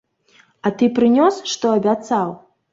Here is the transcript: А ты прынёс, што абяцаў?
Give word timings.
А 0.69 0.71
ты 0.79 0.89
прынёс, 0.97 1.39
што 1.55 1.65
абяцаў? 1.77 2.37